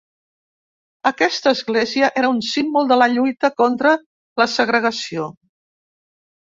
Aquesta 1.09 1.53
església 1.57 2.09
era 2.23 2.31
un 2.37 2.41
símbol 2.55 2.91
de 2.93 2.99
la 3.03 3.11
lluita 3.15 3.55
contra 3.63 3.95
la 4.43 4.51
segregació. 4.59 5.33